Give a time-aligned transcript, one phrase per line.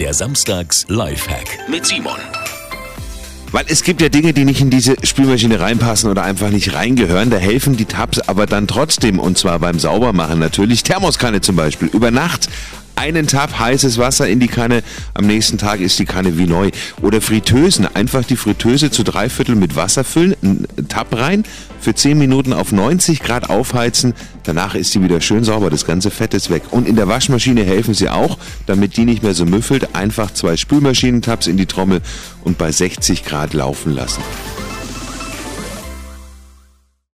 [0.00, 2.18] Der Samstags Lifehack mit Simon.
[3.52, 7.30] Weil es gibt ja Dinge, die nicht in diese Spülmaschine reinpassen oder einfach nicht reingehören.
[7.30, 9.20] Da helfen die Tabs aber dann trotzdem.
[9.20, 10.82] Und zwar beim Saubermachen natürlich.
[10.82, 11.88] Thermoskanne zum Beispiel.
[11.92, 12.48] Über Nacht
[12.96, 14.82] einen Tab heißes Wasser in die Kanne,
[15.14, 16.70] am nächsten Tag ist die Kanne wie neu.
[17.02, 21.44] Oder Fritteusen, einfach die Fritteuse zu drei Viertel mit Wasser füllen, einen Tab rein,
[21.80, 26.10] für 10 Minuten auf 90 Grad aufheizen, danach ist die wieder schön sauber, das ganze
[26.10, 26.62] Fett ist weg.
[26.70, 30.56] Und in der Waschmaschine helfen sie auch, damit die nicht mehr so müffelt, einfach zwei
[30.56, 32.00] Spülmaschinentabs in die Trommel
[32.42, 34.22] und bei 60 Grad laufen lassen.